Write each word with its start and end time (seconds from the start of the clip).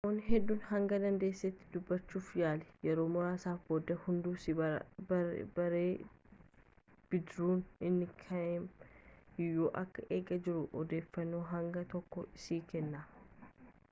namoota 0.03 0.27
hedduu 0.27 0.55
hanga 0.67 0.97
dandeessetti 1.01 1.65
dubbachuuf 1.73 2.29
yaali 2.39 2.69
yeroo 2.87 3.05
muraasa 3.15 3.53
booda 3.67 3.97
hunduu 4.05 4.33
si 4.45 4.55
baree 5.09 5.83
bidiruun 7.13 7.63
inni 7.91 8.09
kam 8.25 8.67
eenyuun 8.81 9.79
akka 9.85 10.09
eegaa 10.19 10.41
jiru 10.51 10.67
odeeffannoo 10.83 11.43
hanga 11.55 11.85
tokko 11.95 12.25
sii 12.49 12.61
kenna 12.77 13.07